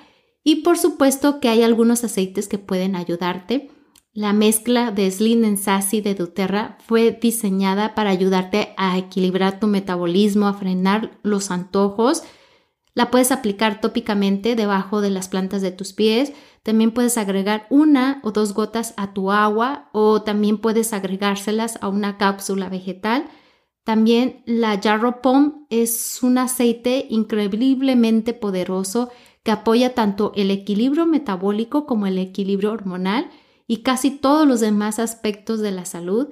Y 0.44 0.62
por 0.62 0.78
supuesto 0.78 1.40
que 1.40 1.48
hay 1.48 1.64
algunos 1.64 2.04
aceites 2.04 2.46
que 2.46 2.58
pueden 2.58 2.94
ayudarte. 2.94 3.72
La 4.12 4.32
mezcla 4.32 4.92
de 4.92 5.10
Slim 5.10 5.56
Sassy 5.56 6.00
de 6.00 6.14
doTERRA 6.14 6.78
fue 6.86 7.10
diseñada 7.10 7.96
para 7.96 8.10
ayudarte 8.10 8.72
a 8.76 8.96
equilibrar 8.98 9.58
tu 9.58 9.66
metabolismo, 9.66 10.46
a 10.46 10.54
frenar 10.54 11.18
los 11.24 11.50
antojos, 11.50 12.22
La 12.94 13.10
puedes 13.10 13.32
aplicar 13.32 13.80
tópicamente 13.80 14.54
debajo 14.54 15.00
de 15.00 15.10
las 15.10 15.28
plantas 15.28 15.62
de 15.62 15.70
tus 15.70 15.92
pies. 15.94 16.32
También 16.62 16.92
puedes 16.92 17.16
agregar 17.16 17.66
una 17.70 18.20
o 18.22 18.32
dos 18.32 18.52
gotas 18.52 18.92
a 18.98 19.14
tu 19.14 19.32
agua 19.32 19.88
o 19.92 20.22
también 20.22 20.58
puedes 20.58 20.92
agregárselas 20.92 21.78
a 21.80 21.88
una 21.88 22.18
cápsula 22.18 22.68
vegetal. 22.68 23.24
También 23.84 24.42
la 24.46 24.78
Jarro 24.80 25.22
Pom 25.22 25.66
es 25.70 26.22
un 26.22 26.38
aceite 26.38 27.06
increíblemente 27.08 28.34
poderoso 28.34 29.10
que 29.42 29.50
apoya 29.50 29.94
tanto 29.94 30.32
el 30.36 30.50
equilibrio 30.50 31.06
metabólico 31.06 31.86
como 31.86 32.06
el 32.06 32.18
equilibrio 32.18 32.72
hormonal 32.72 33.30
y 33.66 33.78
casi 33.78 34.10
todos 34.10 34.46
los 34.46 34.60
demás 34.60 34.98
aspectos 34.98 35.60
de 35.60 35.72
la 35.72 35.86
salud. 35.86 36.28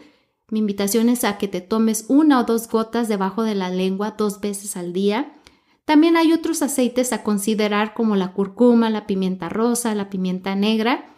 Mi 0.50 0.58
invitación 0.58 1.08
es 1.08 1.24
a 1.24 1.38
que 1.38 1.48
te 1.48 1.60
tomes 1.60 2.04
una 2.08 2.38
o 2.38 2.44
dos 2.44 2.68
gotas 2.68 3.08
debajo 3.08 3.44
de 3.44 3.54
la 3.54 3.70
lengua 3.70 4.14
dos 4.16 4.40
veces 4.40 4.76
al 4.76 4.92
día 4.92 5.39
también 5.84 6.16
hay 6.16 6.32
otros 6.32 6.62
aceites 6.62 7.12
a 7.12 7.22
considerar 7.22 7.94
como 7.94 8.16
la 8.16 8.32
curcuma, 8.32 8.90
la 8.90 9.06
pimienta 9.06 9.48
rosa, 9.48 9.94
la 9.94 10.10
pimienta 10.10 10.54
negra. 10.54 11.14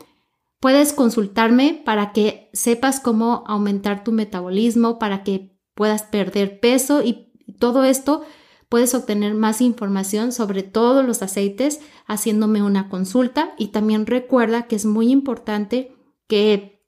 Puedes 0.61 0.92
consultarme 0.92 1.83
para 1.85 2.12
que 2.12 2.50
sepas 2.52 3.00
cómo 3.00 3.45
aumentar 3.47 4.04
tu 4.04 4.12
metabolismo, 4.12 4.99
para 4.99 5.25
que 5.25 5.59
puedas 5.75 6.04
perder 6.04 6.61
peso 6.61 7.02
y 7.02 7.33
todo 7.59 7.85
esto 7.85 8.23
puedes 8.69 8.95
obtener 8.95 9.35
más 9.35 9.61
información 9.61 10.33
sobre 10.33 10.62
todos 10.62 11.04
los 11.04 11.21
aceites 11.23 11.81
haciéndome 12.07 12.62
una 12.62 12.88
consulta 12.88 13.52
y 13.59 13.69
también 13.69 14.07
recuerda 14.07 14.62
que 14.62 14.76
es 14.76 14.87
muy 14.87 15.11
importante 15.11 15.95
que 16.26 16.83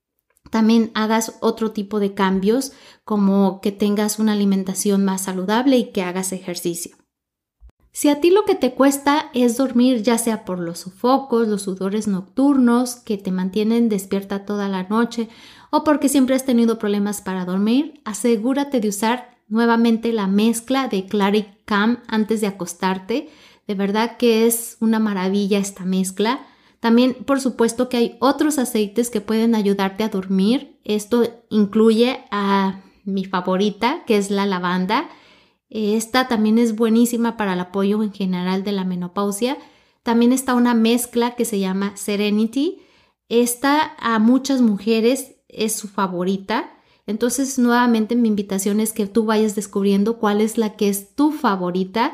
también 0.50 0.90
hagas 0.94 1.36
otro 1.40 1.72
tipo 1.72 2.00
de 2.00 2.14
cambios 2.14 2.72
como 3.04 3.60
que 3.60 3.72
tengas 3.72 4.18
una 4.18 4.32
alimentación 4.32 5.04
más 5.04 5.24
saludable 5.24 5.76
y 5.76 5.92
que 5.92 6.02
hagas 6.02 6.32
ejercicio. 6.32 6.96
Si 7.94 8.08
a 8.08 8.20
ti 8.20 8.30
lo 8.30 8.44
que 8.44 8.56
te 8.56 8.74
cuesta 8.74 9.30
es 9.34 9.56
dormir, 9.56 10.02
ya 10.02 10.18
sea 10.18 10.44
por 10.44 10.58
los 10.58 10.80
sofocos, 10.80 11.46
los 11.46 11.62
sudores 11.62 12.08
nocturnos 12.08 12.96
que 12.96 13.18
te 13.18 13.30
mantienen 13.30 13.88
despierta 13.88 14.44
toda 14.44 14.68
la 14.68 14.82
noche 14.82 15.28
o 15.70 15.84
porque 15.84 16.08
siempre 16.08 16.34
has 16.34 16.44
tenido 16.44 16.76
problemas 16.80 17.22
para 17.22 17.44
dormir, 17.44 18.00
asegúrate 18.04 18.80
de 18.80 18.88
usar 18.88 19.38
nuevamente 19.46 20.12
la 20.12 20.26
mezcla 20.26 20.88
de 20.88 21.06
Claric 21.06 21.46
Cam 21.66 22.02
antes 22.08 22.40
de 22.40 22.48
acostarte. 22.48 23.28
De 23.68 23.74
verdad 23.76 24.16
que 24.16 24.48
es 24.48 24.76
una 24.80 24.98
maravilla 24.98 25.60
esta 25.60 25.84
mezcla. 25.84 26.44
También, 26.80 27.14
por 27.14 27.40
supuesto, 27.40 27.88
que 27.88 27.96
hay 27.96 28.16
otros 28.18 28.58
aceites 28.58 29.08
que 29.08 29.20
pueden 29.20 29.54
ayudarte 29.54 30.02
a 30.02 30.08
dormir. 30.08 30.80
Esto 30.82 31.44
incluye 31.48 32.24
a 32.32 32.80
mi 33.04 33.24
favorita, 33.24 34.02
que 34.04 34.16
es 34.16 34.32
la 34.32 34.46
lavanda 34.46 35.08
esta 35.74 36.28
también 36.28 36.58
es 36.58 36.76
buenísima 36.76 37.36
para 37.36 37.54
el 37.54 37.60
apoyo 37.60 38.02
en 38.04 38.12
general 38.12 38.62
de 38.62 38.70
la 38.70 38.84
menopausia. 38.84 39.58
También 40.04 40.32
está 40.32 40.54
una 40.54 40.72
mezcla 40.72 41.34
que 41.34 41.44
se 41.44 41.58
llama 41.58 41.96
Serenity. 41.96 42.82
Esta 43.28 43.94
a 43.98 44.20
muchas 44.20 44.60
mujeres 44.60 45.34
es 45.48 45.74
su 45.74 45.88
favorita. 45.88 46.70
Entonces, 47.06 47.58
nuevamente 47.58 48.14
mi 48.14 48.28
invitación 48.28 48.78
es 48.78 48.92
que 48.92 49.06
tú 49.06 49.24
vayas 49.24 49.56
descubriendo 49.56 50.18
cuál 50.18 50.40
es 50.40 50.58
la 50.58 50.76
que 50.76 50.88
es 50.88 51.16
tu 51.16 51.32
favorita. 51.32 52.12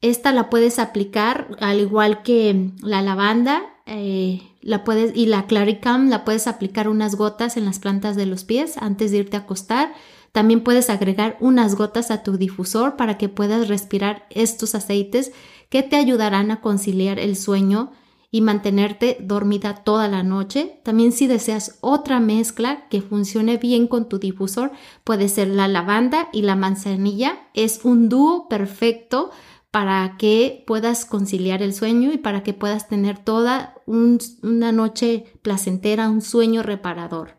Esta 0.00 0.32
la 0.32 0.50
puedes 0.50 0.80
aplicar 0.80 1.56
al 1.60 1.80
igual 1.80 2.22
que 2.22 2.72
la 2.82 3.00
lavanda 3.00 3.62
eh, 3.86 4.42
la 4.60 4.84
puedes, 4.84 5.16
y 5.16 5.26
la 5.26 5.46
Claricam 5.46 6.10
la 6.10 6.24
puedes 6.24 6.46
aplicar 6.46 6.88
unas 6.88 7.14
gotas 7.14 7.56
en 7.56 7.64
las 7.64 7.78
plantas 7.78 8.16
de 8.16 8.26
los 8.26 8.44
pies 8.44 8.76
antes 8.76 9.12
de 9.12 9.18
irte 9.18 9.36
a 9.36 9.40
acostar 9.40 9.94
también 10.38 10.62
puedes 10.62 10.88
agregar 10.88 11.36
unas 11.40 11.74
gotas 11.74 12.12
a 12.12 12.22
tu 12.22 12.36
difusor 12.36 12.94
para 12.94 13.18
que 13.18 13.28
puedas 13.28 13.66
respirar 13.66 14.24
estos 14.30 14.76
aceites 14.76 15.32
que 15.68 15.82
te 15.82 15.96
ayudarán 15.96 16.52
a 16.52 16.60
conciliar 16.60 17.18
el 17.18 17.34
sueño 17.34 17.90
y 18.30 18.40
mantenerte 18.40 19.16
dormida 19.20 19.82
toda 19.82 20.06
la 20.06 20.22
noche. 20.22 20.80
También 20.84 21.10
si 21.10 21.26
deseas 21.26 21.78
otra 21.80 22.20
mezcla 22.20 22.86
que 22.88 23.02
funcione 23.02 23.56
bien 23.56 23.88
con 23.88 24.08
tu 24.08 24.20
difusor, 24.20 24.70
puede 25.02 25.28
ser 25.28 25.48
la 25.48 25.66
lavanda 25.66 26.28
y 26.32 26.42
la 26.42 26.54
manzanilla. 26.54 27.48
Es 27.52 27.80
un 27.82 28.08
dúo 28.08 28.48
perfecto 28.48 29.32
para 29.72 30.16
que 30.18 30.62
puedas 30.68 31.04
conciliar 31.04 31.62
el 31.62 31.74
sueño 31.74 32.12
y 32.12 32.18
para 32.18 32.44
que 32.44 32.54
puedas 32.54 32.86
tener 32.86 33.18
toda 33.18 33.74
una 33.86 34.70
noche 34.70 35.24
placentera, 35.42 36.08
un 36.08 36.22
sueño 36.22 36.62
reparador. 36.62 37.37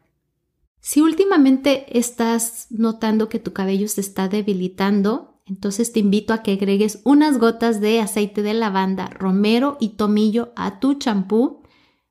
Si 0.82 1.02
últimamente 1.02 1.98
estás 1.98 2.68
notando 2.70 3.30
que 3.30 3.40
tu 3.40 3.54
cabello 3.54 3.88
se 3.88 4.02
está 4.02 4.28
debilitando, 4.30 5.42
entonces 5.46 5.92
te 5.92 6.00
invito 6.00 6.34
a 6.34 6.44
que 6.44 6.54
agregues 6.54 7.02
unas 7.04 7.40
gotas 7.40 7.82
de 7.82 8.00
aceite 8.00 8.44
de 8.44 8.54
lavanda, 8.54 9.08
romero 9.08 9.78
y 9.80 9.90
tomillo 9.90 10.54
a 10.56 10.80
tu 10.80 10.94
champú. 10.94 11.64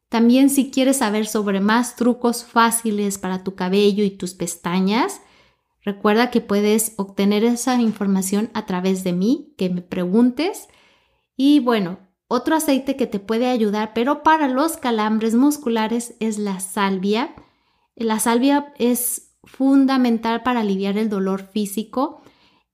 También 0.09 0.51
si 0.51 0.71
quieres 0.71 0.99
saber 0.99 1.27
sobre 1.27 1.61
más 1.61 1.97
trucos 1.97 2.45
fáciles 2.45 3.19
para 3.19 3.45
tu 3.45 3.55
cabello 3.55 4.05
y 4.05 4.11
tus 4.11 4.35
pestañas, 4.35 5.21
recuerda 5.83 6.31
que 6.31 6.41
puedes 6.41 6.95
obtener 6.97 7.45
esa 7.45 7.81
información 7.81 8.51
a 8.55 8.67
través 8.67 9.05
de 9.05 9.13
mí, 9.13 9.55
que 9.57 9.71
me 9.71 9.83
preguntes. 9.83 10.69
Y 11.37 11.61
bueno, 11.61 12.01
otro 12.27 12.57
aceite 12.57 12.97
que 12.97 13.07
te 13.07 13.21
puede 13.21 13.47
ayudar, 13.47 13.93
pero 13.95 14.23
para 14.23 14.49
los 14.49 14.77
calambres 14.77 15.35
musculares 15.35 16.15
es 16.21 16.39
la 16.39 16.61
salvia. 16.61 17.35
La 17.99 18.21
salvia 18.21 18.73
es 18.79 19.35
fundamental 19.43 20.45
para 20.45 20.61
aliviar 20.61 20.97
el 20.97 21.09
dolor 21.09 21.43
físico. 21.43 22.23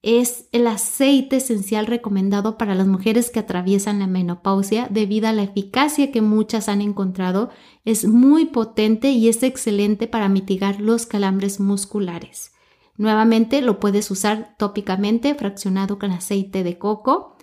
Es 0.02 0.50
el 0.52 0.66
aceite 0.66 1.36
esencial 1.36 1.86
recomendado 1.86 2.58
para 2.58 2.74
las 2.74 2.86
mujeres 2.86 3.30
que 3.30 3.40
atraviesan 3.40 4.00
la 4.00 4.06
menopausia 4.06 4.86
debido 4.90 5.28
a 5.28 5.32
la 5.32 5.42
eficacia 5.42 6.12
que 6.12 6.20
muchas 6.20 6.68
han 6.68 6.82
encontrado. 6.82 7.48
Es 7.86 8.04
muy 8.04 8.44
potente 8.44 9.12
y 9.12 9.30
es 9.30 9.42
excelente 9.42 10.06
para 10.08 10.28
mitigar 10.28 10.82
los 10.82 11.06
calambres 11.06 11.58
musculares. 11.58 12.52
Nuevamente 12.98 13.62
lo 13.62 13.80
puedes 13.80 14.10
usar 14.10 14.54
tópicamente 14.58 15.34
fraccionado 15.34 15.98
con 15.98 16.10
aceite 16.10 16.62
de 16.62 16.76
coco. 16.76 17.38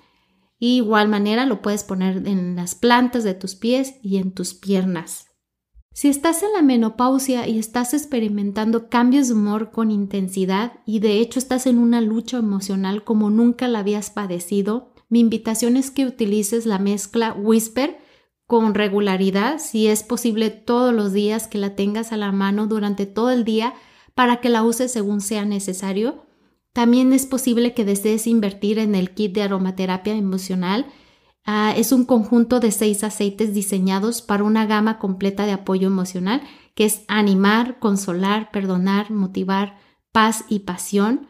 igual 0.59 1.07
manera 1.07 1.47
lo 1.47 1.63
puedes 1.63 1.83
poner 1.83 2.27
en 2.27 2.55
las 2.55 2.75
plantas 2.75 3.23
de 3.23 3.33
tus 3.33 3.55
pies 3.55 3.95
y 4.03 4.17
en 4.17 4.33
tus 4.33 4.53
piernas. 4.53 5.30
Si 5.93 6.07
estás 6.07 6.41
en 6.41 6.53
la 6.53 6.61
menopausia 6.61 7.47
y 7.49 7.59
estás 7.59 7.93
experimentando 7.93 8.87
cambios 8.87 9.27
de 9.27 9.33
humor 9.33 9.71
con 9.71 9.91
intensidad 9.91 10.79
y 10.85 10.99
de 10.99 11.19
hecho 11.19 11.37
estás 11.37 11.67
en 11.67 11.77
una 11.77 11.99
lucha 11.99 12.37
emocional 12.37 13.03
como 13.03 13.29
nunca 13.29 13.67
la 13.67 13.79
habías 13.79 14.09
padecido, 14.09 14.93
mi 15.09 15.19
invitación 15.19 15.75
es 15.75 15.91
que 15.91 16.05
utilices 16.05 16.65
la 16.65 16.79
mezcla 16.79 17.33
Whisper 17.33 17.99
con 18.47 18.73
regularidad, 18.73 19.59
si 19.59 19.87
es 19.87 20.03
posible 20.03 20.49
todos 20.49 20.93
los 20.93 21.11
días 21.11 21.47
que 21.47 21.57
la 21.57 21.75
tengas 21.75 22.13
a 22.13 22.17
la 22.17 22.31
mano 22.31 22.67
durante 22.67 23.05
todo 23.05 23.29
el 23.29 23.43
día 23.43 23.73
para 24.15 24.39
que 24.39 24.47
la 24.47 24.63
uses 24.63 24.93
según 24.93 25.19
sea 25.19 25.43
necesario. 25.43 26.25
También 26.71 27.11
es 27.11 27.25
posible 27.25 27.73
que 27.73 27.83
desees 27.83 28.27
invertir 28.27 28.79
en 28.79 28.95
el 28.95 29.13
kit 29.13 29.33
de 29.33 29.43
aromaterapia 29.43 30.15
emocional 30.15 30.85
Ah, 31.43 31.73
es 31.75 31.91
un 31.91 32.05
conjunto 32.05 32.59
de 32.59 32.71
seis 32.71 33.03
aceites 33.03 33.53
diseñados 33.53 34.21
para 34.21 34.43
una 34.43 34.65
gama 34.65 34.99
completa 34.99 35.45
de 35.45 35.53
apoyo 35.53 35.87
emocional, 35.87 36.41
que 36.75 36.85
es 36.85 37.03
animar, 37.07 37.79
consolar, 37.79 38.51
perdonar, 38.51 39.11
motivar, 39.11 39.77
paz 40.11 40.45
y 40.49 40.59
pasión. 40.59 41.27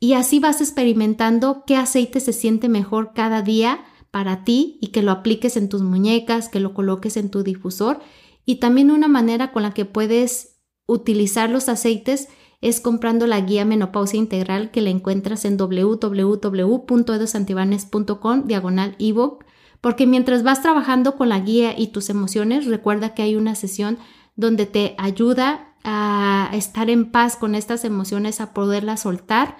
Y 0.00 0.14
así 0.14 0.40
vas 0.40 0.60
experimentando 0.60 1.64
qué 1.66 1.76
aceite 1.76 2.20
se 2.20 2.32
siente 2.32 2.68
mejor 2.68 3.12
cada 3.14 3.42
día 3.42 3.84
para 4.10 4.44
ti 4.44 4.78
y 4.80 4.88
que 4.88 5.02
lo 5.02 5.12
apliques 5.12 5.56
en 5.56 5.68
tus 5.68 5.82
muñecas, 5.82 6.48
que 6.48 6.60
lo 6.60 6.74
coloques 6.74 7.16
en 7.16 7.30
tu 7.30 7.42
difusor 7.42 8.00
y 8.44 8.56
también 8.56 8.90
una 8.90 9.08
manera 9.08 9.52
con 9.52 9.62
la 9.62 9.72
que 9.72 9.84
puedes 9.84 10.56
utilizar 10.86 11.50
los 11.50 11.68
aceites 11.68 12.28
es 12.60 12.80
comprando 12.80 13.26
la 13.26 13.40
guía 13.40 13.64
Menopausia 13.64 14.18
Integral 14.18 14.70
que 14.70 14.82
la 14.82 14.90
encuentras 14.90 15.44
en 15.44 15.56
www.edosantibanes.com 15.56 18.46
diagonal 18.46 18.94
ebook, 18.98 19.44
porque 19.80 20.06
mientras 20.06 20.42
vas 20.42 20.60
trabajando 20.60 21.16
con 21.16 21.30
la 21.30 21.40
guía 21.40 21.74
y 21.78 21.86
tus 21.88 22.10
emociones, 22.10 22.66
recuerda 22.66 23.14
que 23.14 23.22
hay 23.22 23.36
una 23.36 23.54
sesión 23.54 23.96
donde 24.36 24.66
te 24.66 24.94
ayuda 24.98 25.72
a 25.84 26.50
estar 26.52 26.90
en 26.90 27.10
paz 27.10 27.36
con 27.36 27.54
estas 27.54 27.84
emociones, 27.84 28.42
a 28.42 28.52
poderlas 28.52 29.00
soltar. 29.00 29.56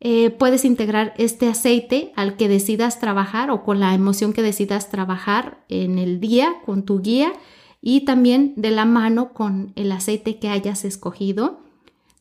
Eh, 0.00 0.30
puedes 0.30 0.64
integrar 0.64 1.12
este 1.18 1.48
aceite 1.48 2.14
al 2.16 2.38
que 2.38 2.48
decidas 2.48 3.00
trabajar 3.00 3.50
o 3.50 3.64
con 3.64 3.80
la 3.80 3.92
emoción 3.94 4.32
que 4.32 4.40
decidas 4.40 4.88
trabajar 4.88 5.62
en 5.68 5.98
el 5.98 6.20
día 6.20 6.54
con 6.64 6.84
tu 6.84 7.02
guía 7.02 7.34
y 7.82 8.06
también 8.06 8.54
de 8.56 8.70
la 8.70 8.86
mano 8.86 9.34
con 9.34 9.74
el 9.76 9.92
aceite 9.92 10.38
que 10.38 10.48
hayas 10.48 10.86
escogido. 10.86 11.60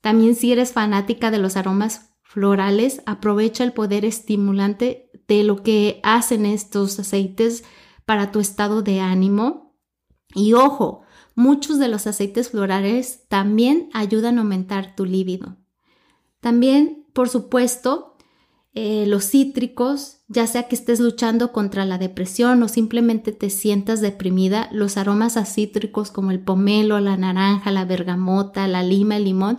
También 0.01 0.35
si 0.35 0.51
eres 0.51 0.73
fanática 0.73 1.31
de 1.31 1.39
los 1.39 1.57
aromas 1.57 2.11
florales, 2.21 3.01
aprovecha 3.05 3.63
el 3.63 3.73
poder 3.73 4.05
estimulante 4.05 5.09
de 5.27 5.43
lo 5.43 5.63
que 5.63 5.99
hacen 6.03 6.45
estos 6.45 6.99
aceites 6.99 7.63
para 8.05 8.31
tu 8.31 8.39
estado 8.39 8.81
de 8.81 8.99
ánimo. 8.99 9.75
Y 10.33 10.53
ojo, 10.53 11.01
muchos 11.35 11.79
de 11.79 11.87
los 11.87 12.07
aceites 12.07 12.49
florales 12.49 13.27
también 13.27 13.89
ayudan 13.93 14.37
a 14.37 14.41
aumentar 14.41 14.95
tu 14.95 15.05
líbido. 15.05 15.57
También, 16.39 17.05
por 17.13 17.29
supuesto, 17.29 18.15
eh, 18.73 19.05
los 19.07 19.25
cítricos, 19.29 20.19
ya 20.27 20.45
sea 20.45 20.67
que 20.67 20.75
estés 20.75 20.99
luchando 20.99 21.51
contra 21.51 21.85
la 21.85 21.97
depresión 21.97 22.61
o 22.61 22.67
simplemente 22.67 23.31
te 23.31 23.49
sientas 23.49 23.99
deprimida, 23.99 24.69
los 24.71 24.97
aromas 24.97 25.37
a 25.37 25.45
cítricos 25.45 26.11
como 26.11 26.31
el 26.31 26.39
pomelo, 26.39 26.99
la 26.99 27.17
naranja, 27.17 27.71
la 27.71 27.85
bergamota, 27.85 28.67
la 28.67 28.83
lima, 28.83 29.17
el 29.17 29.25
limón 29.25 29.57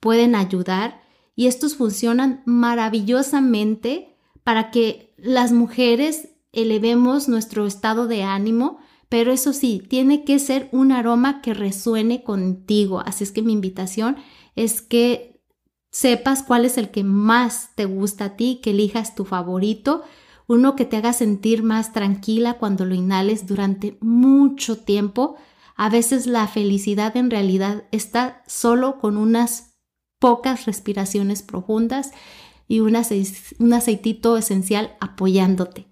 pueden 0.00 0.34
ayudar 0.34 1.02
y 1.34 1.46
estos 1.46 1.76
funcionan 1.76 2.42
maravillosamente 2.46 4.16
para 4.42 4.70
que 4.70 5.14
las 5.16 5.52
mujeres 5.52 6.30
elevemos 6.52 7.28
nuestro 7.28 7.66
estado 7.66 8.06
de 8.06 8.22
ánimo, 8.22 8.78
pero 9.08 9.32
eso 9.32 9.52
sí, 9.52 9.82
tiene 9.88 10.24
que 10.24 10.38
ser 10.38 10.68
un 10.72 10.92
aroma 10.92 11.42
que 11.42 11.54
resuene 11.54 12.24
contigo. 12.24 13.00
Así 13.00 13.24
es 13.24 13.32
que 13.32 13.42
mi 13.42 13.52
invitación 13.52 14.16
es 14.56 14.82
que 14.82 15.42
sepas 15.90 16.42
cuál 16.42 16.64
es 16.64 16.78
el 16.78 16.90
que 16.90 17.04
más 17.04 17.70
te 17.74 17.84
gusta 17.84 18.24
a 18.24 18.36
ti, 18.36 18.60
que 18.62 18.70
elijas 18.70 19.14
tu 19.14 19.24
favorito, 19.24 20.02
uno 20.46 20.76
que 20.76 20.84
te 20.84 20.96
haga 20.96 21.12
sentir 21.12 21.62
más 21.62 21.92
tranquila 21.92 22.54
cuando 22.54 22.84
lo 22.84 22.94
inhales 22.94 23.46
durante 23.46 23.98
mucho 24.00 24.78
tiempo. 24.78 25.36
A 25.74 25.90
veces 25.90 26.26
la 26.26 26.46
felicidad 26.46 27.16
en 27.16 27.30
realidad 27.30 27.84
está 27.90 28.42
solo 28.46 28.98
con 28.98 29.16
unas 29.16 29.65
pocas 30.26 30.66
respiraciones 30.66 31.44
profundas 31.44 32.10
y 32.66 32.80
un, 32.80 32.96
aceitito 32.96 34.36
esencial 34.36 34.96
apoyándote. 34.98 35.86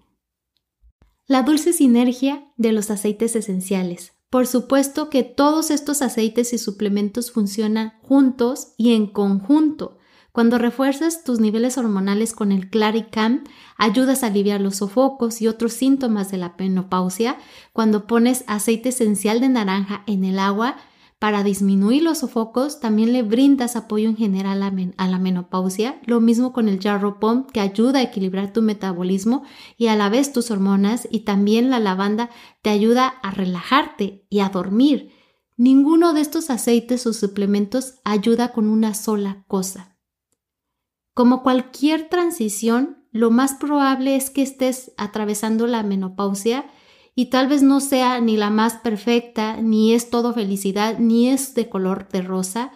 La 1.25 1.43
dulce 1.43 1.71
sinergia 1.71 2.51
de 2.57 2.73
los 2.73 2.91
aceites 2.91 3.37
esenciales. 3.37 4.11
Por 4.29 4.45
supuesto 4.45 5.09
que 5.09 5.23
todos 5.23 5.71
estos 5.71 6.01
aceites 6.01 6.51
y 6.51 6.57
suplementos 6.57 7.31
funcionan 7.31 7.93
juntos 8.01 8.73
y 8.75 8.93
en 8.93 9.07
conjunto. 9.07 9.99
Cuando 10.33 10.57
refuerzas 10.57 11.23
tus 11.23 11.39
niveles 11.39 11.77
hormonales 11.77 12.33
con 12.33 12.51
el 12.51 12.69
Claricam, 12.69 13.45
ayudas 13.77 14.21
a 14.21 14.27
aliviar 14.27 14.59
los 14.59 14.75
sofocos 14.75 15.41
y 15.41 15.47
otros 15.47 15.71
síntomas 15.71 16.29
de 16.29 16.39
la 16.39 16.55
menopausia. 16.59 17.37
Cuando 17.71 18.05
pones 18.05 18.43
aceite 18.47 18.89
esencial 18.89 19.39
de 19.39 19.47
naranja 19.47 20.03
en 20.07 20.25
el 20.25 20.39
agua, 20.39 20.75
para 21.19 21.43
disminuir 21.43 22.03
los 22.03 22.19
sofocos, 22.19 22.79
también 22.79 23.13
le 23.13 23.23
brindas 23.23 23.75
apoyo 23.75 24.09
en 24.09 24.17
general 24.17 24.61
a, 24.97 25.07
la 25.07 25.19
menopausia. 25.19 25.99
Lo 26.05 26.19
mismo 26.19 26.51
con 26.51 26.67
el 26.67 26.81
jarro 26.81 27.19
pom, 27.19 27.47
que 27.47 27.61
ayuda 27.61 27.99
a 27.99 28.03
equilibrar 28.03 28.51
tu 28.51 28.61
metabolismo 28.61 29.43
y 29.77 29.87
a 29.87 29.95
la 29.95 30.09
vez 30.09 30.33
tus 30.33 30.51
hormonas. 30.51 31.07
Y 31.09 31.21
también 31.21 31.69
la 31.69 31.79
lavanda 31.79 32.29
te 32.61 32.69
ayuda 32.69 33.07
a 33.07 33.31
relajarte 33.31 34.25
y 34.29 34.39
a 34.39 34.49
dormir. 34.49 35.11
Ninguno 35.57 36.13
de 36.13 36.19
estos 36.19 36.49
aceites 36.49 37.07
o 37.07 37.13
suplementos 37.13 37.95
ayuda 38.03 38.51
con 38.51 38.67
una 38.67 38.93
sola 38.93 39.45
cosa. 39.47 39.97
Como 41.13 41.43
cualquier 41.43 42.09
transición, 42.09 43.05
lo 43.11 43.31
más 43.31 43.53
probable 43.53 44.17
es 44.17 44.29
que 44.29 44.41
estés 44.41 44.91
atravesando 44.97 45.65
la 45.65 45.81
menopausia 45.81 46.65
y 47.15 47.27
tal 47.27 47.47
vez 47.47 47.63
no 47.63 47.79
sea 47.79 48.19
ni 48.19 48.35
la 48.35 48.49
más 48.49 48.75
perfecta, 48.75 49.61
ni 49.61 49.93
es 49.93 50.09
todo 50.09 50.33
felicidad, 50.33 50.99
ni 50.99 51.29
es 51.29 51.55
de 51.55 51.69
color 51.69 52.09
de 52.09 52.21
rosa, 52.21 52.71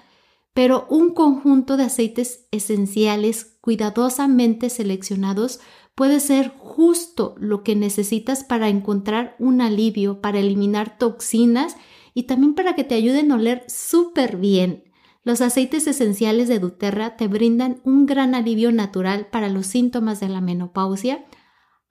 pero 0.54 0.88
un 0.90 1.14
conjunto 1.14 1.78
de 1.78 1.84
aceites 1.84 2.48
esenciales 2.52 3.58
cuidadosamente 3.62 4.70
seleccionados 4.70 5.60
puede 5.94 6.22
ser 6.22 6.54
justo 6.58 7.36
lo 7.38 7.64
que 7.64 7.76
necesitas 7.76 8.46
para 8.46 8.70
encontrar 8.70 9.36
un 9.40 9.60
alivio, 9.60 10.22
para 10.22 10.40
eliminar 10.40 10.98
toxinas 10.98 11.76
y 12.14 12.24
también 12.24 12.56
para 12.56 12.74
que 12.74 12.86
te 12.86 12.96
ayuden 12.96 13.32
a 13.32 13.36
oler 13.36 13.66
súper 13.68 14.38
bien. 14.38 14.86
Los 15.24 15.42
aceites 15.42 15.86
esenciales 15.86 16.48
de 16.48 16.60
Duterra 16.60 17.18
te 17.18 17.28
brindan 17.28 17.82
un 17.84 18.06
gran 18.06 18.34
alivio 18.34 18.72
natural 18.72 19.28
para 19.28 19.50
los 19.50 19.68
síntomas 19.68 20.22
de 20.22 20.30
la 20.30 20.40
menopausia, 20.40 21.26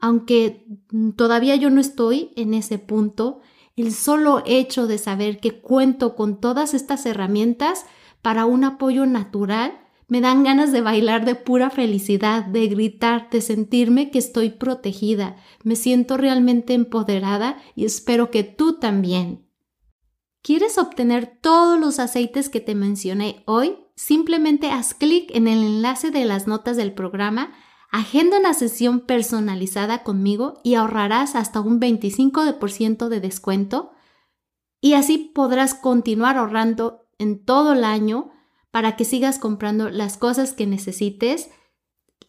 aunque 0.01 0.67
todavía 1.17 1.57
yo 1.57 1.71
no 1.71 1.81
estoy 1.81 2.31
en 2.37 2.55
ese 2.55 2.79
punto, 2.79 3.41
el 3.77 3.93
solo 3.93 4.43
hecho 4.47 4.87
de 4.87 4.99
saber 4.99 5.41
que 5.41 5.61
cuento 5.61 6.17
con 6.17 6.41
todas 6.41 6.75
estas 6.75 7.07
herramientas 7.07 7.85
para 8.23 8.45
un 8.45 8.65
apoyo 8.65 9.07
natural 9.07 9.81
me 10.09 10.21
dan 10.23 10.43
ganas 10.43 10.73
de 10.73 10.81
bailar 10.81 11.27
de 11.27 11.35
pura 11.35 11.69
felicidad, 11.69 12.45
de 12.45 12.67
gritar, 12.67 13.29
de 13.31 13.43
sentirme 13.43 14.11
que 14.11 14.19
estoy 14.19 14.51
protegida. 14.51 15.37
Me 15.65 15.77
siento 15.77 16.17
realmente 16.17 16.73
empoderada 16.73 17.59
y 17.77 17.85
espero 17.85 18.31
que 18.31 18.43
tú 18.43 18.79
también. 18.79 19.47
¿Quieres 20.41 20.79
obtener 20.79 21.39
todos 21.43 21.79
los 21.79 21.99
aceites 21.99 22.49
que 22.49 22.61
te 22.61 22.75
mencioné 22.75 23.43
hoy? 23.45 23.77
Simplemente 23.97 24.71
haz 24.71 24.95
clic 24.95 25.31
en 25.35 25.47
el 25.47 25.63
enlace 25.63 26.11
de 26.11 26.25
las 26.25 26.47
notas 26.47 26.79
del 26.79 26.95
programa 26.95 27.53
Agenda 27.91 28.39
una 28.39 28.53
sesión 28.53 29.01
personalizada 29.01 30.03
conmigo 30.03 30.61
y 30.63 30.75
ahorrarás 30.75 31.35
hasta 31.35 31.61
un 31.61 31.81
25% 31.81 33.09
de 33.09 33.21
descuento 33.21 33.93
y 34.81 34.93
así 34.93 35.33
podrás 35.35 35.75
continuar 35.75 36.37
ahorrando 36.37 37.07
en 37.19 37.45
todo 37.45 37.73
el 37.73 37.85
año 37.85 38.31
para 38.71 38.97
que 38.97 39.05
sigas 39.05 39.39
comprando 39.39 39.89
las 39.89 40.19
cosas 40.19 40.53
que 40.53 40.67
necesites. 40.67 41.51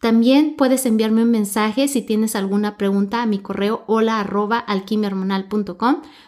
También 0.00 0.56
puedes 0.56 0.86
enviarme 0.86 1.24
un 1.24 1.30
mensaje 1.30 1.86
si 1.88 2.00
tienes 2.00 2.34
alguna 2.34 2.78
pregunta 2.78 3.22
a 3.22 3.26
mi 3.26 3.38
correo 3.38 3.84
hola 3.86 4.18
arroba 4.18 4.64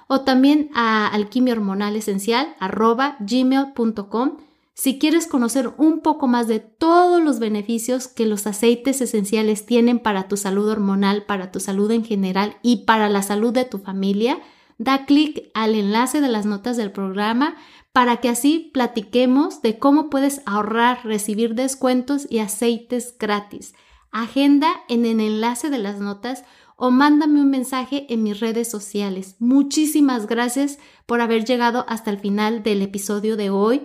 o 0.09 0.21
también 0.21 0.71
a 0.75 1.07
alquimiahormonalesencial 1.07 2.55
arroba 2.61 3.17
gmail.com 3.21 4.37
si 4.83 4.99
quieres 4.99 5.29
conocer 5.29 5.73
un 5.77 6.01
poco 6.01 6.27
más 6.27 6.49
de 6.49 6.59
todos 6.59 7.23
los 7.23 7.39
beneficios 7.39 8.09
que 8.09 8.27
los 8.27 8.49
aceites 8.49 9.01
esenciales 9.01 9.65
tienen 9.65 10.01
para 10.01 10.27
tu 10.27 10.37
salud 10.37 10.69
hormonal, 10.69 11.25
para 11.25 11.53
tu 11.53 11.61
salud 11.61 11.89
en 11.93 12.05
general 12.05 12.57
y 12.63 12.79
para 12.79 13.09
la 13.09 13.23
salud 13.23 13.53
de 13.53 13.65
tu 13.65 13.79
familia, 13.79 14.41
da 14.79 15.07
clic 15.07 15.53
al 15.55 15.77
enlace 15.77 16.21
de 16.21 16.27
las 16.27 16.47
notas 16.47 16.77
del 16.77 16.91
programa 16.91 17.55
para 17.93 18.17
que 18.17 18.29
así 18.29 18.73
platiquemos 18.75 19.63
de 19.63 19.79
cómo 19.79 20.11
puedes 20.11 20.43
ahorrar, 20.47 21.05
recibir 21.05 21.55
descuentos 21.55 22.27
y 22.29 22.41
aceites 22.41 23.15
gratis. 23.17 23.77
Agenda 24.11 24.69
en 24.89 25.07
el 25.07 25.21
enlace 25.21 25.71
de 25.71 25.79
las 25.79 26.01
notas 26.01 26.43
o 26.75 26.91
mándame 26.91 27.41
un 27.41 27.51
mensaje 27.51 28.13
en 28.13 28.25
mis 28.25 28.41
redes 28.41 28.69
sociales. 28.69 29.37
Muchísimas 29.39 30.27
gracias 30.27 30.81
por 31.07 31.21
haber 31.21 31.45
llegado 31.45 31.85
hasta 31.87 32.11
el 32.11 32.19
final 32.19 32.65
del 32.65 32.83
episodio 32.83 33.37
de 33.37 33.51
hoy. 33.51 33.83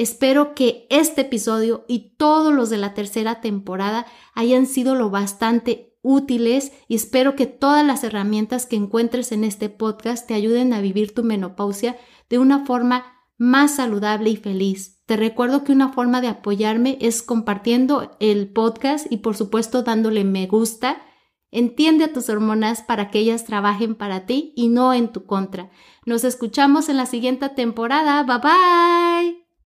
Espero 0.00 0.54
que 0.54 0.86
este 0.88 1.20
episodio 1.20 1.84
y 1.86 2.14
todos 2.16 2.54
los 2.54 2.70
de 2.70 2.78
la 2.78 2.94
tercera 2.94 3.42
temporada 3.42 4.06
hayan 4.32 4.64
sido 4.64 4.94
lo 4.94 5.10
bastante 5.10 5.94
útiles 6.00 6.72
y 6.88 6.94
espero 6.94 7.36
que 7.36 7.44
todas 7.44 7.84
las 7.84 8.02
herramientas 8.02 8.64
que 8.64 8.76
encuentres 8.76 9.30
en 9.30 9.44
este 9.44 9.68
podcast 9.68 10.26
te 10.26 10.32
ayuden 10.32 10.72
a 10.72 10.80
vivir 10.80 11.12
tu 11.12 11.22
menopausia 11.22 11.98
de 12.30 12.38
una 12.38 12.64
forma 12.64 13.04
más 13.36 13.76
saludable 13.76 14.30
y 14.30 14.36
feliz. 14.36 15.02
Te 15.04 15.18
recuerdo 15.18 15.64
que 15.64 15.72
una 15.72 15.92
forma 15.92 16.22
de 16.22 16.28
apoyarme 16.28 16.96
es 17.02 17.22
compartiendo 17.22 18.16
el 18.20 18.50
podcast 18.54 19.06
y 19.12 19.18
por 19.18 19.36
supuesto 19.36 19.82
dándole 19.82 20.24
me 20.24 20.46
gusta. 20.46 20.96
Entiende 21.50 22.04
a 22.04 22.12
tus 22.14 22.30
hormonas 22.30 22.80
para 22.80 23.10
que 23.10 23.18
ellas 23.18 23.44
trabajen 23.44 23.94
para 23.96 24.24
ti 24.24 24.54
y 24.56 24.68
no 24.68 24.94
en 24.94 25.12
tu 25.12 25.26
contra. 25.26 25.68
Nos 26.06 26.24
escuchamos 26.24 26.88
en 26.88 26.96
la 26.96 27.04
siguiente 27.04 27.50
temporada. 27.50 28.22
Bye 28.22 28.38
bye. 28.38 29.49